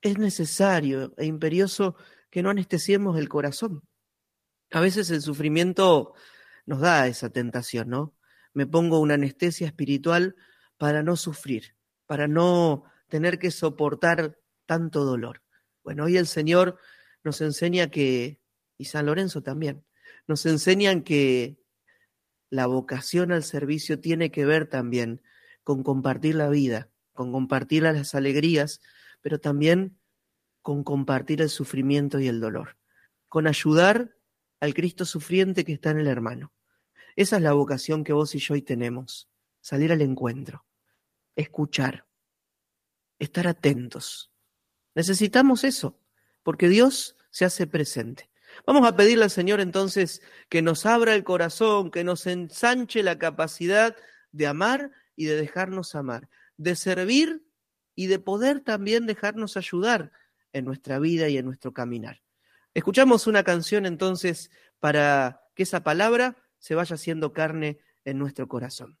[0.01, 1.95] es necesario e imperioso
[2.29, 3.83] que no anestesiemos el corazón.
[4.71, 6.13] A veces el sufrimiento
[6.65, 8.15] nos da esa tentación, ¿no?
[8.53, 10.35] Me pongo una anestesia espiritual
[10.77, 15.41] para no sufrir, para no tener que soportar tanto dolor.
[15.83, 16.77] Bueno, hoy el Señor
[17.23, 18.39] nos enseña que,
[18.77, 19.83] y San Lorenzo también,
[20.27, 21.59] nos enseñan que
[22.51, 25.23] la vocación al servicio tiene que ver también
[25.63, 26.88] con compartir la vida,
[27.19, 28.79] con compartir las alegrías,
[29.19, 29.99] pero también
[30.61, 32.77] con compartir el sufrimiento y el dolor,
[33.27, 34.15] con ayudar
[34.61, 36.53] al Cristo sufriente que está en el hermano.
[37.17, 39.29] Esa es la vocación que vos y yo hoy tenemos,
[39.59, 40.65] salir al encuentro,
[41.35, 42.07] escuchar,
[43.19, 44.31] estar atentos.
[44.95, 45.99] Necesitamos eso,
[46.41, 48.29] porque Dios se hace presente.
[48.65, 53.19] Vamos a pedirle al Señor entonces que nos abra el corazón, que nos ensanche la
[53.19, 53.93] capacidad
[54.31, 57.41] de amar y de dejarnos amar de servir
[57.95, 60.11] y de poder también dejarnos ayudar
[60.51, 62.21] en nuestra vida y en nuestro caminar.
[62.73, 68.99] Escuchamos una canción entonces para que esa palabra se vaya haciendo carne en nuestro corazón.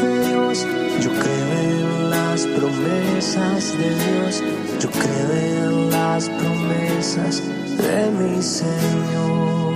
[0.00, 0.66] De Dios,
[1.00, 4.42] yo creo en las promesas de Dios,
[4.80, 7.42] yo creo en las promesas
[7.76, 9.74] de mi Señor.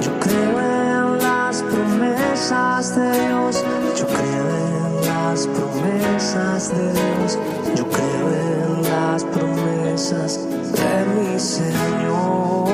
[0.00, 3.64] Yo creo en las promesas de Dios,
[3.96, 7.38] yo creo en las promesas de Dios,
[7.76, 12.71] yo creo en las promesas de mi Señor.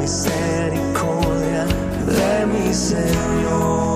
[0.00, 1.66] Misericordia
[2.06, 3.89] de mi Señor.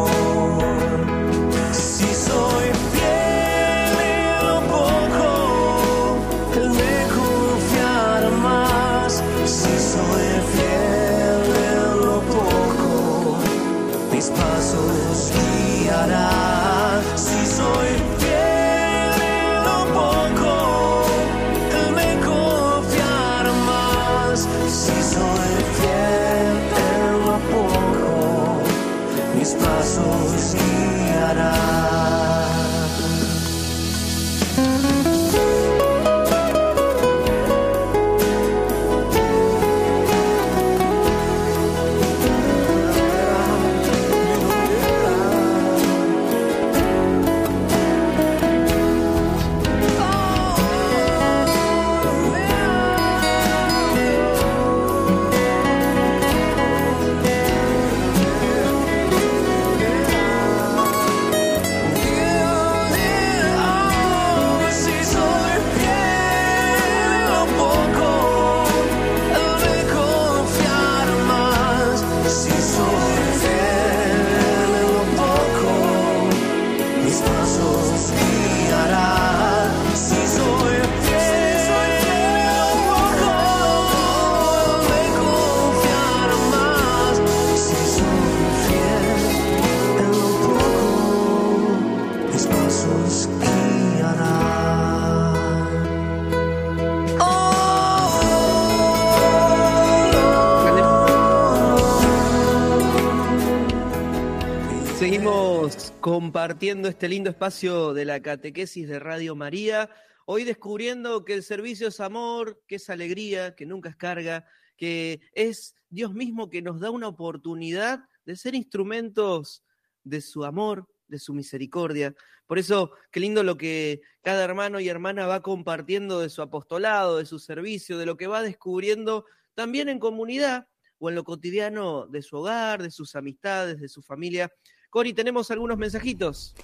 [105.25, 109.89] Seguimos compartiendo este lindo espacio de la catequesis de Radio María.
[110.27, 114.45] Hoy descubriendo que el servicio es amor, que es alegría, que nunca es carga,
[114.77, 119.65] que es Dios mismo que nos da una oportunidad de ser instrumentos
[120.03, 122.15] de su amor, de su misericordia.
[122.47, 127.17] Por eso, qué lindo lo que cada hermano y hermana va compartiendo de su apostolado,
[127.17, 130.69] de su servicio, de lo que va descubriendo también en comunidad
[130.99, 134.53] o en lo cotidiano de su hogar, de sus amistades, de su familia.
[134.95, 136.55] Cori, tenemos algunos mensajitos.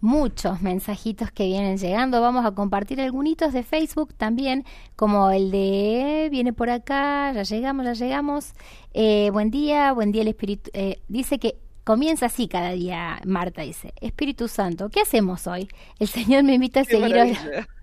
[0.00, 2.22] muchos mensajitos que vienen llegando.
[2.22, 4.64] Vamos a compartir algunos de Facebook también,
[4.96, 8.54] como el de viene por acá, ya llegamos, ya llegamos.
[8.94, 10.70] Eh, buen día, buen día el Espíritu.
[10.72, 15.68] eh, dice que comienza así cada día, Marta dice, Espíritu Santo, ¿qué hacemos hoy?
[15.98, 17.38] El Señor me invita a Qué seguir orando.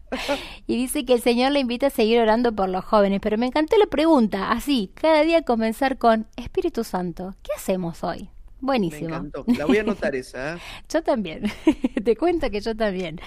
[0.66, 3.46] Y dice que el Señor le invita a seguir orando por los jóvenes, pero me
[3.46, 8.32] encantó la pregunta, así, cada día comenzar con Espíritu Santo, ¿qué hacemos hoy?
[8.62, 9.16] Me Buenísimo.
[9.16, 9.50] encantó.
[9.56, 10.56] La voy a anotar esa.
[10.56, 10.62] ¿eh?
[10.90, 11.44] Yo también,
[12.04, 13.20] te cuento que yo también.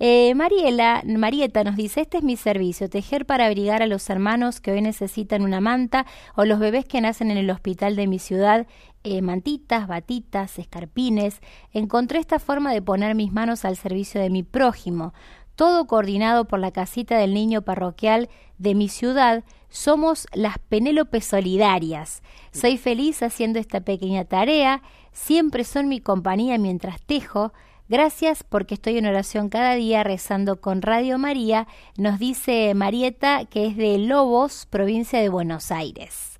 [0.00, 4.60] Eh, Mariela, Marieta nos dice, este es mi servicio, tejer para abrigar a los hermanos
[4.60, 8.18] que hoy necesitan una manta o los bebés que nacen en el hospital de mi
[8.18, 8.66] ciudad,
[9.04, 11.40] eh, mantitas, batitas, escarpines.
[11.72, 15.12] Encontré esta forma de poner mis manos al servicio de mi prójimo.
[15.60, 22.22] Todo coordinado por la casita del niño parroquial de mi ciudad, somos las Penélope Solidarias.
[22.50, 24.82] Soy feliz haciendo esta pequeña tarea,
[25.12, 27.52] siempre son mi compañía mientras tejo.
[27.90, 33.66] Gracias porque estoy en oración cada día rezando con Radio María, nos dice Marieta, que
[33.66, 36.38] es de Lobos, provincia de Buenos Aires.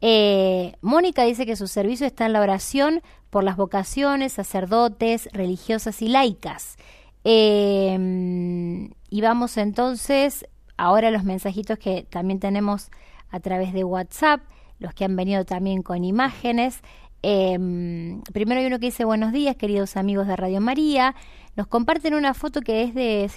[0.00, 6.00] Eh, Mónica dice que su servicio está en la oración por las vocaciones, sacerdotes, religiosas
[6.00, 6.78] y laicas.
[7.24, 10.46] Eh, y vamos entonces
[10.76, 12.90] ahora los mensajitos que también tenemos
[13.30, 14.40] a través de WhatsApp,
[14.78, 16.80] los que han venido también con imágenes.
[17.26, 21.14] Em, primero hay uno que dice buenos días, queridos amigos de Radio María.
[21.56, 23.30] Nos comparten una foto que es de,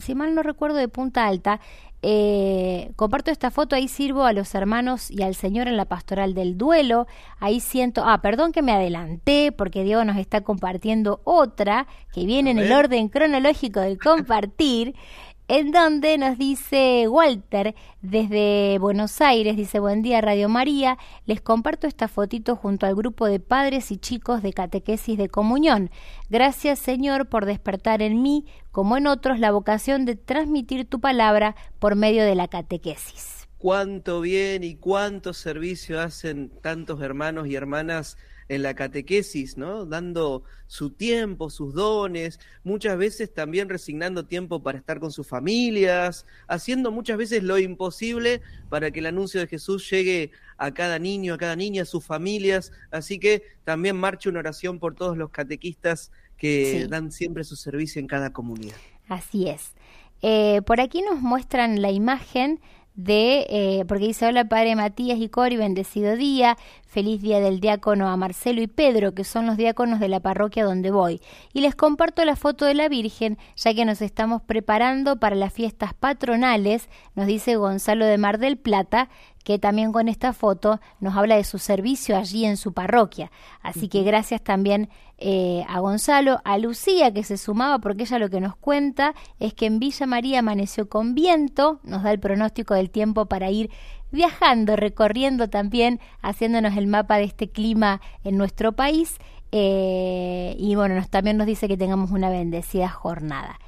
[0.00, 1.60] si, mal no recuerdo, de Punta Alta.
[2.00, 6.32] Eh, comparto esta foto, ahí sirvo a los hermanos y al Señor en la pastoral
[6.32, 7.06] del duelo.
[7.38, 12.50] Ahí siento, ah, perdón que me adelanté porque Diego nos está compartiendo otra que viene
[12.50, 14.94] en el orden cronológico del compartir
[15.56, 21.86] en donde nos dice Walter desde Buenos Aires, dice buen día Radio María, les comparto
[21.86, 25.92] esta fotito junto al grupo de padres y chicos de catequesis de comunión.
[26.28, 31.54] Gracias Señor por despertar en mí, como en otros, la vocación de transmitir tu palabra
[31.78, 33.46] por medio de la catequesis.
[33.58, 38.18] Cuánto bien y cuánto servicio hacen tantos hermanos y hermanas
[38.48, 39.86] en la catequesis, ¿no?
[39.86, 46.26] Dando su tiempo, sus dones, muchas veces también resignando tiempo para estar con sus familias,
[46.48, 51.34] haciendo muchas veces lo imposible para que el anuncio de Jesús llegue a cada niño,
[51.34, 52.72] a cada niña, a sus familias.
[52.90, 58.00] Así que también marcha una oración por todos los catequistas que dan siempre su servicio
[58.00, 58.76] en cada comunidad.
[59.08, 59.72] Así es.
[60.22, 62.60] Eh, por aquí nos muestran la imagen
[62.94, 66.56] de, eh, porque dice, hola Padre Matías y Cori, bendecido día,
[66.94, 70.64] feliz día del diácono a Marcelo y Pedro, que son los diáconos de la parroquia
[70.64, 71.20] donde voy.
[71.52, 75.52] Y les comparto la foto de la Virgen, ya que nos estamos preparando para las
[75.52, 79.08] fiestas patronales, nos dice Gonzalo de Mar del Plata,
[79.42, 83.32] que también con esta foto nos habla de su servicio allí en su parroquia.
[83.60, 84.88] Así que gracias también
[85.18, 89.52] eh, a Gonzalo, a Lucía que se sumaba porque ella lo que nos cuenta es
[89.52, 93.70] que en Villa María amaneció con viento, nos da el pronóstico del tiempo para ir
[94.14, 99.18] viajando, recorriendo también, haciéndonos el mapa de este clima en nuestro país.
[99.52, 103.58] Eh, y bueno, nos, también nos dice que tengamos una bendecida jornada.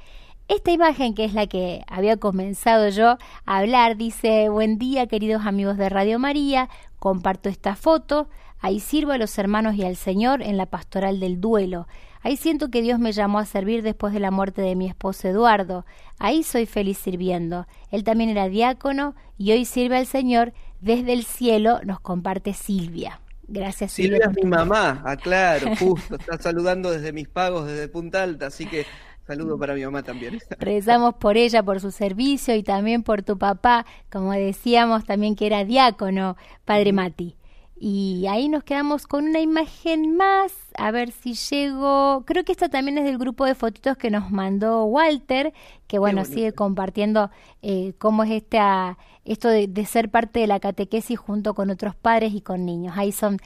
[0.47, 5.45] Esta imagen, que es la que había comenzado yo a hablar, dice, buen día queridos
[5.45, 6.69] amigos de Radio María,
[6.99, 8.29] comparto esta foto,
[8.59, 11.87] ahí sirvo a los hermanos y al Señor en la pastoral del duelo.
[12.27, 15.29] Ahí siento que Dios me llamó a servir después de la muerte de mi esposo
[15.29, 15.85] Eduardo.
[16.19, 17.67] Ahí soy feliz sirviendo.
[17.89, 20.51] Él también era diácono y hoy sirve al Señor.
[20.81, 23.21] Desde el cielo nos comparte Silvia.
[23.47, 24.17] Gracias, Silvia.
[24.17, 26.15] Silvia es mi mamá, aclaro, justo.
[26.15, 28.85] Está saludando desde mis pagos, desde Punta Alta, así que
[29.25, 30.37] Saludo para mi mamá también.
[30.59, 35.47] Rezamos por ella, por su servicio y también por tu papá, como decíamos también que
[35.47, 37.36] era diácono, Padre Mati.
[37.79, 42.23] Y ahí nos quedamos con una imagen más, a ver si llego.
[42.25, 45.53] Creo que esta también es del grupo de fotitos que nos mandó Walter,
[45.85, 47.29] que bueno, sigue compartiendo
[47.61, 51.95] eh, cómo es esta, esto de, de ser parte de la catequesis junto con otros
[51.95, 52.95] padres y con niños.
[52.97, 53.37] Ahí son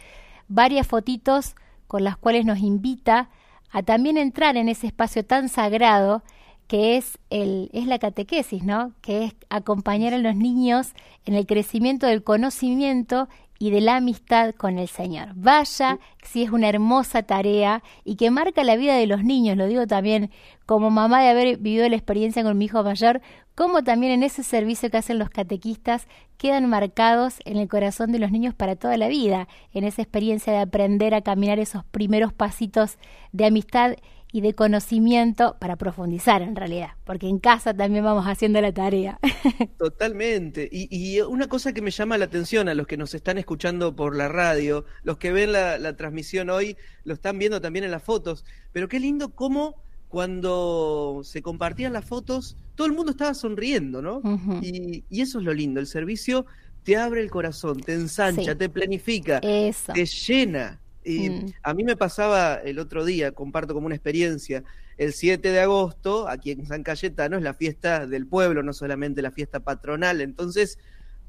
[0.47, 1.55] varias fotitos
[1.87, 3.29] con las cuales nos invita
[3.69, 6.23] a también entrar en ese espacio tan sagrado
[6.71, 8.93] que es, el, es la catequesis, ¿no?
[9.01, 10.93] Que es acompañar a los niños
[11.25, 13.27] en el crecimiento del conocimiento
[13.61, 15.33] y de la amistad con el Señor.
[15.35, 19.67] Vaya, si es una hermosa tarea y que marca la vida de los niños, lo
[19.67, 20.31] digo también
[20.65, 23.21] como mamá de haber vivido la experiencia con mi hijo mayor,
[23.53, 26.07] como también en ese servicio que hacen los catequistas
[26.39, 30.51] quedan marcados en el corazón de los niños para toda la vida, en esa experiencia
[30.51, 32.97] de aprender a caminar esos primeros pasitos
[33.31, 33.93] de amistad
[34.31, 39.19] y de conocimiento para profundizar en realidad, porque en casa también vamos haciendo la tarea.
[39.77, 40.69] Totalmente.
[40.71, 44.15] Y, una cosa que me llama la atención a los que nos están escuchando por
[44.15, 48.03] la radio, los que ven la, la transmisión hoy, lo están viendo también en las
[48.03, 49.75] fotos, pero qué lindo cómo
[50.11, 54.21] cuando se compartían las fotos, todo el mundo estaba sonriendo, ¿no?
[54.61, 56.45] y, eso es lo lindo, el servicio
[56.83, 60.80] te abre el corazón, te ensancha, te planifica, te llena.
[61.03, 61.53] Y mm.
[61.63, 64.63] a mí me pasaba el otro día, comparto como una experiencia,
[64.97, 69.21] el 7 de agosto, aquí en San Cayetano, es la fiesta del pueblo, no solamente
[69.21, 70.77] la fiesta patronal, entonces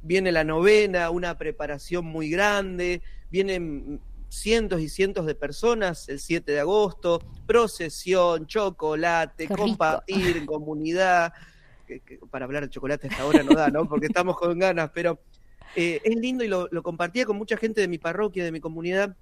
[0.03, 3.01] viene la novena, una preparación muy grande,
[3.31, 11.33] vienen cientos y cientos de personas el 7 de agosto, procesión, chocolate, compartir en comunidad.
[12.31, 13.87] para hablar de chocolate hasta ahora no da, ¿no?
[13.87, 15.21] Porque estamos con ganas, pero
[15.77, 19.17] eh, es lindo y lo, compartía con mucha gente de mi parroquia, de mi comunidad.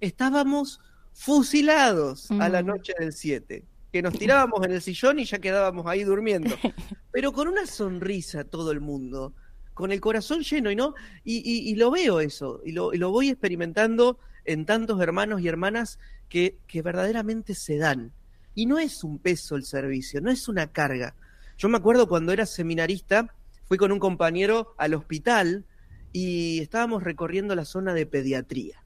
[0.00, 0.80] Estábamos
[1.12, 3.64] fusilados a la noche del 7.
[3.92, 6.54] que nos tirábamos en el sillón y ya quedábamos ahí durmiendo.
[7.12, 9.32] Pero con una sonrisa todo el mundo,
[9.72, 10.94] con el corazón lleno, y no,
[11.24, 11.38] y,
[11.70, 15.98] y, lo veo eso, y lo, y lo, voy experimentando en tantos hermanos y hermanas
[16.28, 18.12] que, que verdaderamente se dan.
[18.54, 21.14] Y no es un peso el servicio, no es una carga.
[21.56, 23.34] Yo me acuerdo cuando era seminarista,
[23.66, 25.64] fui con un compañero al hospital
[26.12, 28.85] y estábamos recorriendo la zona de pediatría.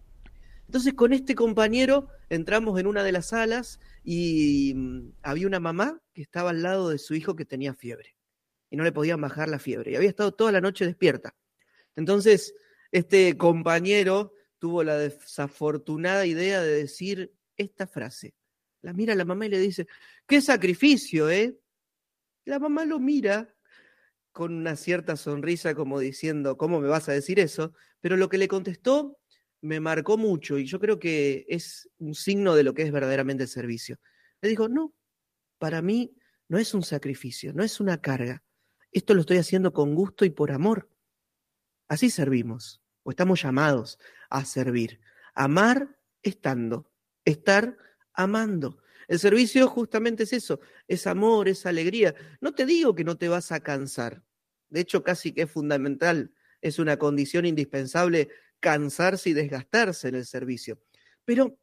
[0.70, 6.00] Entonces con este compañero entramos en una de las salas y mm, había una mamá
[6.14, 8.14] que estaba al lado de su hijo que tenía fiebre
[8.70, 11.34] y no le podían bajar la fiebre y había estado toda la noche despierta.
[11.96, 12.54] Entonces
[12.92, 18.36] este compañero tuvo la desafortunada idea de decir esta frase.
[18.80, 19.88] La mira la mamá y le dice,
[20.24, 21.58] qué sacrificio, ¿eh?
[22.44, 23.52] La mamá lo mira
[24.30, 27.74] con una cierta sonrisa como diciendo, ¿cómo me vas a decir eso?
[28.00, 29.19] Pero lo que le contestó
[29.62, 33.44] me marcó mucho y yo creo que es un signo de lo que es verdaderamente
[33.44, 33.98] el servicio.
[34.40, 34.94] Le dijo, no,
[35.58, 36.16] para mí
[36.48, 38.42] no es un sacrificio, no es una carga.
[38.92, 40.88] Esto lo estoy haciendo con gusto y por amor.
[41.88, 43.98] Así servimos, o estamos llamados
[44.30, 45.00] a servir.
[45.34, 46.90] Amar estando,
[47.24, 47.76] estar
[48.14, 48.78] amando.
[49.08, 52.14] El servicio justamente es eso, es amor, es alegría.
[52.40, 54.22] No te digo que no te vas a cansar.
[54.68, 58.28] De hecho, casi que es fundamental, es una condición indispensable
[58.60, 60.80] cansarse y desgastarse en el servicio.
[61.24, 61.58] Pero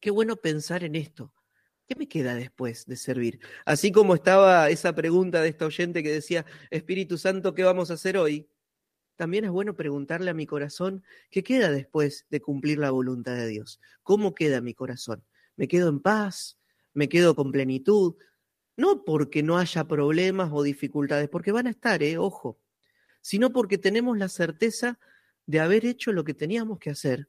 [0.00, 1.32] qué bueno pensar en esto.
[1.86, 3.40] ¿Qué me queda después de servir?
[3.66, 7.94] Así como estaba esa pregunta de esta oyente que decía, Espíritu Santo, ¿qué vamos a
[7.94, 8.48] hacer hoy?
[9.16, 13.46] También es bueno preguntarle a mi corazón, ¿qué queda después de cumplir la voluntad de
[13.46, 13.80] Dios?
[14.02, 15.24] ¿Cómo queda mi corazón?
[15.56, 16.58] ¿Me quedo en paz?
[16.94, 18.16] ¿Me quedo con plenitud?
[18.76, 22.58] No porque no haya problemas o dificultades, porque van a estar, eh, ojo,
[23.20, 24.98] sino porque tenemos la certeza
[25.46, 27.28] de haber hecho lo que teníamos que hacer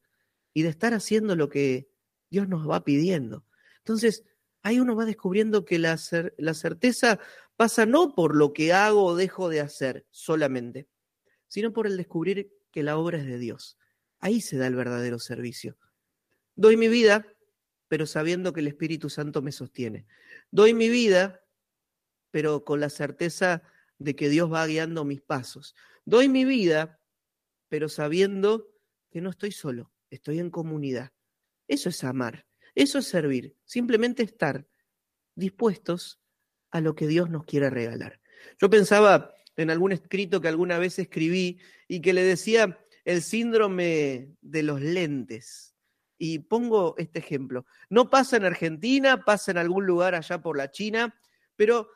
[0.54, 1.90] y de estar haciendo lo que
[2.30, 3.46] Dios nos va pidiendo.
[3.80, 4.24] Entonces,
[4.62, 6.00] ahí uno va descubriendo que la,
[6.38, 7.20] la certeza
[7.56, 10.88] pasa no por lo que hago o dejo de hacer solamente,
[11.48, 13.78] sino por el descubrir que la obra es de Dios.
[14.20, 15.78] Ahí se da el verdadero servicio.
[16.56, 17.28] Doy mi vida,
[17.88, 20.08] pero sabiendo que el Espíritu Santo me sostiene.
[20.52, 21.42] Doy mi vida,
[22.32, 23.62] pero con la certeza
[23.98, 25.76] de que Dios va guiando mis pasos.
[26.06, 27.00] Doy mi vida,
[27.70, 28.70] pero sabiendo
[29.12, 31.12] que no estoy solo, estoy en comunidad.
[31.68, 32.46] Eso es amar,
[32.76, 34.68] eso es servir, simplemente estar
[35.36, 36.20] dispuestos
[36.72, 38.20] a lo que Dios nos quiere regalar.
[38.60, 44.36] Yo pensaba en algún escrito que alguna vez escribí y que le decía el síndrome
[44.42, 45.76] de los lentes.
[46.18, 47.66] Y pongo este ejemplo.
[47.90, 51.16] No pasa en Argentina, pasa en algún lugar allá por la China,
[51.56, 51.90] pero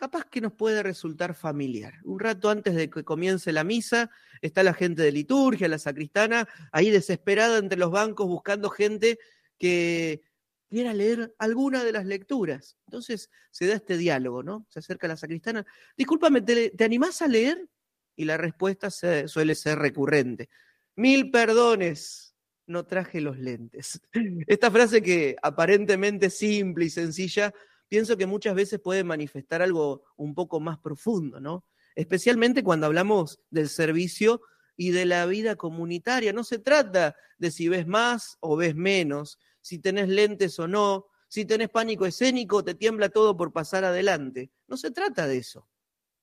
[0.00, 2.00] capaz que nos puede resultar familiar.
[2.04, 6.48] Un rato antes de que comience la misa, está la gente de liturgia, la sacristana,
[6.72, 9.18] ahí desesperada entre los bancos buscando gente
[9.58, 10.22] que
[10.70, 12.78] quiera leer alguna de las lecturas.
[12.86, 14.64] Entonces se da este diálogo, ¿no?
[14.70, 15.66] Se acerca la sacristana,
[15.98, 17.68] discúlpame, ¿te, animás a leer?
[18.16, 20.48] Y la respuesta suele ser recurrente.
[20.96, 22.34] Mil perdones,
[22.66, 24.00] no traje los lentes.
[24.46, 27.52] Esta frase que aparentemente simple y sencilla
[27.90, 31.66] pienso que muchas veces puede manifestar algo un poco más profundo, ¿no?
[31.96, 34.40] Especialmente cuando hablamos del servicio
[34.76, 36.32] y de la vida comunitaria.
[36.32, 41.08] No se trata de si ves más o ves menos, si tenés lentes o no,
[41.28, 44.52] si tenés pánico escénico, te tiembla todo por pasar adelante.
[44.68, 45.68] No se trata de eso.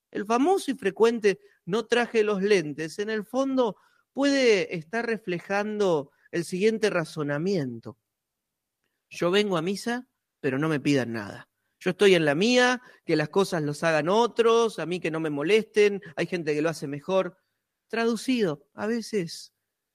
[0.09, 3.75] El famoso y frecuente no traje los lentes, en el fondo
[4.13, 7.97] puede estar reflejando el siguiente razonamiento.
[9.09, 10.07] Yo vengo a misa,
[10.39, 11.49] pero no me pidan nada.
[11.79, 15.19] Yo estoy en la mía, que las cosas los hagan otros, a mí que no
[15.19, 17.37] me molesten, hay gente que lo hace mejor.
[17.87, 19.53] Traducido, a veces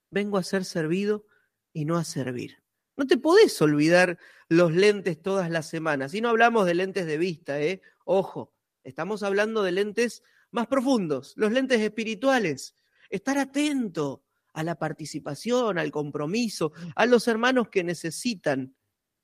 [0.09, 1.25] vengo a ser servido
[1.73, 2.63] y no a servir.
[2.95, 4.17] No te podés olvidar
[4.47, 6.13] los lentes todas las semanas.
[6.13, 7.81] Y no hablamos de lentes de vista, ¿eh?
[8.05, 8.53] Ojo,
[8.83, 12.75] estamos hablando de lentes más profundos, los lentes espirituales.
[13.09, 14.23] Estar atento
[14.53, 18.75] a la participación, al compromiso, a los hermanos que necesitan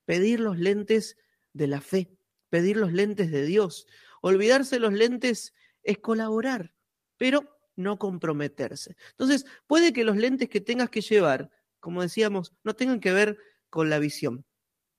[0.05, 1.17] pedir los lentes
[1.53, 2.18] de la fe
[2.49, 3.87] pedir los lentes de Dios.
[4.21, 6.73] Olvidarse los lentes es colaborar,
[7.17, 8.95] pero no comprometerse.
[9.11, 13.37] Entonces, puede que los lentes que tengas que llevar, como decíamos, no tengan que ver
[13.69, 14.45] con la visión,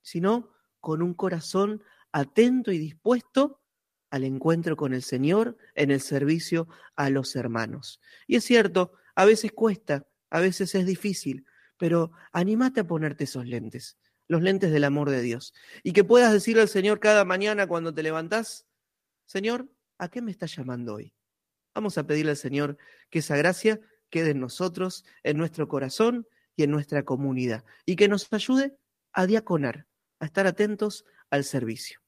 [0.01, 3.61] sino con un corazón atento y dispuesto
[4.09, 8.01] al encuentro con el Señor en el servicio a los hermanos.
[8.27, 11.45] Y es cierto, a veces cuesta, a veces es difícil,
[11.77, 13.97] pero anímate a ponerte esos lentes
[14.31, 15.53] los lentes del amor de Dios.
[15.83, 18.65] Y que puedas decirle al Señor cada mañana cuando te levantás,
[19.25, 21.13] Señor, ¿a qué me estás llamando hoy?
[21.75, 22.77] Vamos a pedirle al Señor
[23.09, 28.07] que esa gracia quede en nosotros, en nuestro corazón y en nuestra comunidad, y que
[28.07, 28.77] nos ayude
[29.11, 29.85] a diaconar,
[30.21, 31.99] a estar atentos al servicio.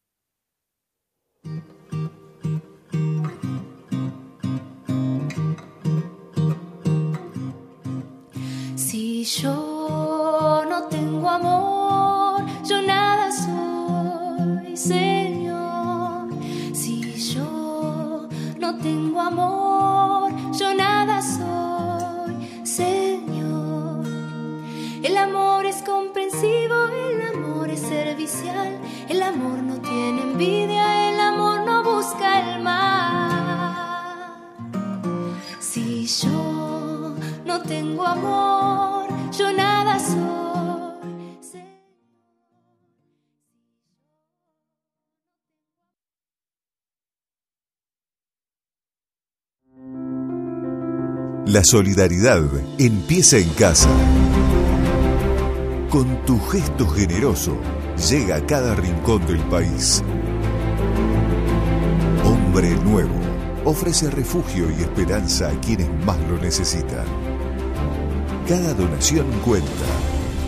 [8.78, 11.73] Si yo no tengo amor,
[14.84, 16.28] Señor.
[16.74, 18.28] Si yo
[18.60, 19.73] no tengo amor,
[51.54, 52.42] La solidaridad
[52.80, 53.88] empieza en casa.
[55.88, 57.56] Con tu gesto generoso
[58.10, 60.02] llega a cada rincón del país.
[62.26, 63.20] Hombre Nuevo
[63.66, 67.06] ofrece refugio y esperanza a quienes más lo necesitan.
[68.48, 69.70] Cada donación cuenta.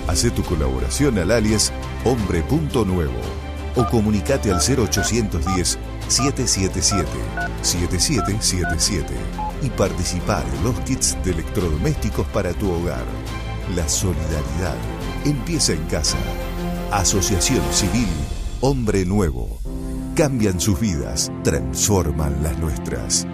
[0.07, 1.71] Hace tu colaboración al alias
[2.03, 3.21] hombre.nuevo
[3.75, 5.77] o comunicate al 0810
[6.07, 7.07] 777
[7.61, 9.13] 7777
[9.61, 13.05] y participa de los kits de electrodomésticos para tu hogar.
[13.75, 14.75] La solidaridad
[15.25, 16.17] empieza en casa.
[16.91, 18.07] Asociación Civil
[18.61, 19.59] Hombre Nuevo.
[20.15, 23.27] Cambian sus vidas, transforman las nuestras.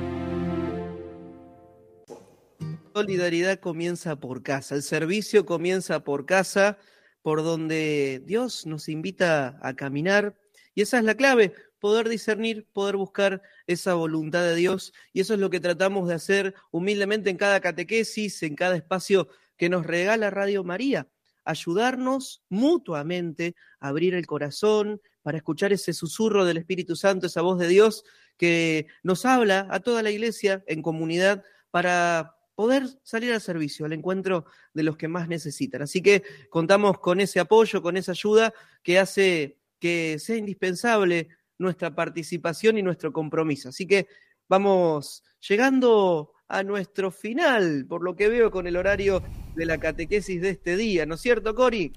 [2.93, 6.79] Solidaridad comienza por casa, el servicio comienza por casa,
[7.21, 10.35] por donde Dios nos invita a caminar.
[10.75, 14.93] Y esa es la clave, poder discernir, poder buscar esa voluntad de Dios.
[15.11, 19.27] Y eso es lo que tratamos de hacer humildemente en cada catequesis, en cada espacio
[19.57, 21.09] que nos regala Radio María.
[21.43, 27.57] Ayudarnos mutuamente a abrir el corazón para escuchar ese susurro del Espíritu Santo, esa voz
[27.57, 28.03] de Dios
[28.37, 33.93] que nos habla a toda la iglesia en comunidad para poder salir al servicio, al
[33.93, 35.81] encuentro de los que más necesitan.
[35.81, 36.21] Así que
[36.51, 38.53] contamos con ese apoyo, con esa ayuda
[38.83, 41.29] que hace que sea indispensable
[41.61, 43.69] nuestra participación y nuestro compromiso.
[43.69, 44.07] Así que
[44.49, 49.23] vamos llegando a nuestro final, por lo que veo con el horario
[49.55, 51.93] de la catequesis de este día, ¿no es cierto, Cori?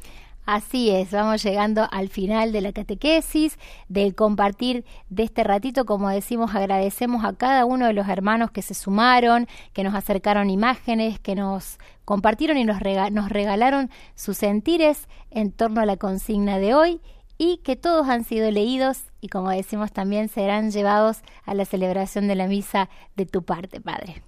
[0.46, 3.58] Así es, vamos llegando al final de la catequesis,
[3.88, 5.86] del compartir de este ratito.
[5.86, 10.50] Como decimos, agradecemos a cada uno de los hermanos que se sumaron, que nos acercaron
[10.50, 12.76] imágenes, que nos compartieron y nos,
[13.10, 17.00] nos regalaron sus sentires en torno a la consigna de hoy
[17.44, 22.26] y que todos han sido leídos y como decimos también serán llevados a la celebración
[22.26, 24.22] de la misa de tu parte, Padre.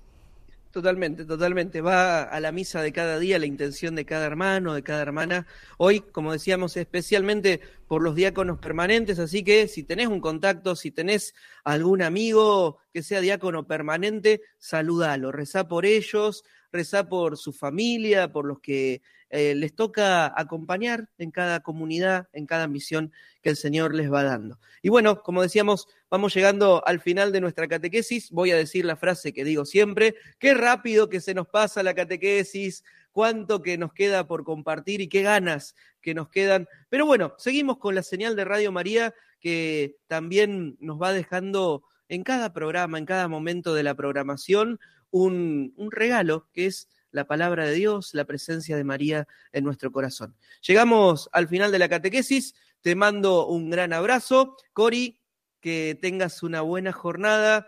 [0.71, 1.81] Totalmente, totalmente.
[1.81, 5.47] Va a la misa de cada día la intención de cada hermano, de cada hermana.
[5.79, 10.91] Hoy, como decíamos, especialmente por los diáconos permanentes, así que si tenés un contacto, si
[10.91, 18.31] tenés algún amigo que sea diácono permanente, saludalo, rezá por ellos, rezá por su familia,
[18.31, 19.01] por los que
[19.31, 23.13] eh, les toca acompañar en cada comunidad, en cada misión
[23.43, 24.59] que el Señor les va dando.
[24.83, 28.31] Y bueno, como decíamos, vamos llegando al final de nuestra catequesis.
[28.31, 31.95] Voy a decir la frase que digo siempre, qué rápido que se nos pasa la
[31.95, 36.69] catequesis, cuánto que nos queda por compartir y qué ganas que nos quedan.
[36.89, 42.23] Pero bueno, seguimos con la señal de Radio María que también nos va dejando en
[42.23, 44.79] cada programa, en cada momento de la programación,
[45.11, 49.91] un, un regalo que es la palabra de Dios, la presencia de María en nuestro
[49.91, 50.37] corazón.
[50.61, 54.57] Llegamos al final de la catequesis, te mando un gran abrazo.
[54.73, 55.19] Cori,
[55.61, 57.67] que tengas una buena jornada.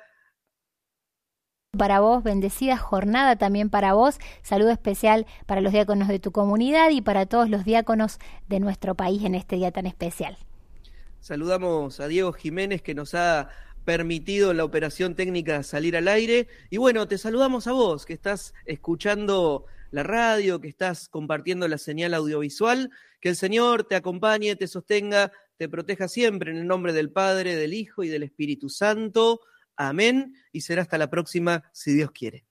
[1.76, 6.90] para vos, bendecida jornada también para vos, saludo especial para los diáconos de tu comunidad
[6.90, 8.18] y para todos los diáconos
[8.48, 10.36] de nuestro país en este día tan especial.
[11.20, 13.48] Saludamos a Diego Jiménez que nos ha
[13.88, 16.46] permitido la operación técnica salir al aire.
[16.68, 21.78] Y bueno, te saludamos a vos que estás escuchando la radio, que estás compartiendo la
[21.78, 22.90] señal audiovisual.
[23.18, 27.56] Que el Señor te acompañe, te sostenga, te proteja siempre en el nombre del Padre,
[27.56, 29.40] del Hijo y del Espíritu Santo.
[29.74, 30.34] Amén.
[30.52, 32.47] Y será hasta la próxima, si Dios quiere.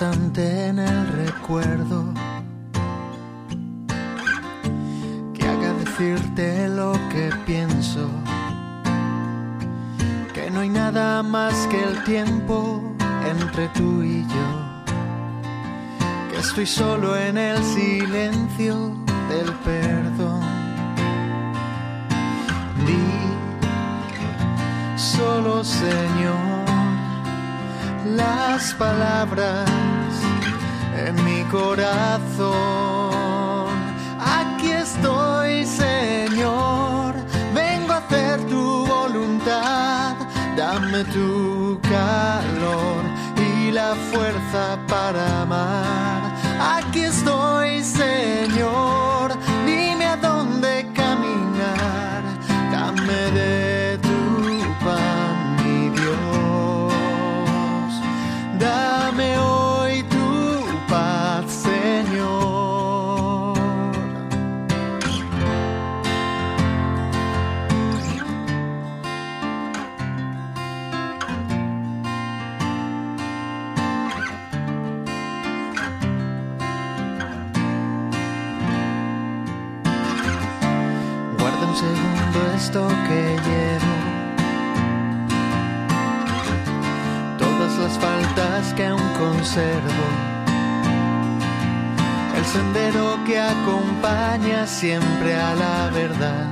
[0.00, 2.04] En el recuerdo
[5.34, 8.08] que haga decirte lo que pienso.
[10.32, 12.80] Que no hay nada más que el tiempo,
[13.28, 14.86] entre tú y yo.
[16.30, 18.94] Que estoy solo en el silencio
[19.28, 20.42] del perdón.
[22.86, 23.02] Di
[24.96, 26.57] solo Señor
[28.16, 29.68] las palabras
[31.06, 32.48] en mi corazón.
[34.20, 37.14] Aquí estoy, Señor,
[37.54, 40.14] vengo a hacer tu voluntad.
[40.56, 43.02] Dame tu calor
[43.36, 46.07] y la fuerza para amar.
[88.38, 90.06] Faltas que aún conservo.
[92.36, 96.46] El sendero que acompaña siempre a la verdad.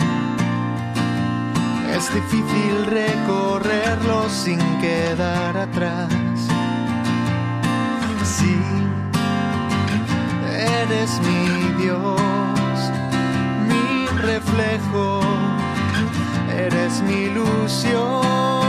[1.97, 6.09] Es difícil recorrerlo sin quedar atrás.
[8.25, 8.57] Sí,
[10.83, 12.21] eres mi Dios
[13.69, 15.21] mi reflejo,
[16.59, 18.66] eres mi ilusión.